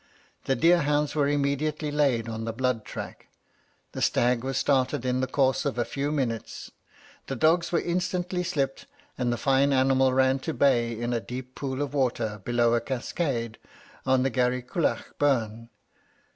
The 0.45 0.55
deer 0.55 0.79
hounds 0.81 1.13
were 1.13 1.27
immediately 1.27 1.91
laid 1.91 2.27
on 2.27 2.43
the 2.43 2.51
blood 2.51 2.85
track. 2.85 3.27
The 3.91 4.01
stag 4.01 4.43
was 4.43 4.57
started 4.57 5.05
in 5.05 5.21
the 5.21 5.27
course 5.27 5.63
of 5.63 5.77
a 5.77 5.85
few 5.85 6.11
minutes; 6.11 6.71
the 7.27 7.35
dogs 7.35 7.71
were 7.71 7.79
instantly 7.81 8.41
slipped, 8.43 8.87
and 9.15 9.31
the 9.31 9.37
fine 9.37 9.71
animal 9.71 10.11
ran 10.11 10.39
to 10.39 10.55
bay 10.55 10.91
in 10.99 11.13
a 11.13 11.19
deep 11.19 11.53
pool 11.53 11.83
of 11.83 11.93
water, 11.93 12.41
below 12.43 12.73
a 12.73 12.81
cascade, 12.81 13.59
on 14.03 14.23
the 14.23 14.31
Garyquulach 14.31 15.19
burn. 15.19 15.69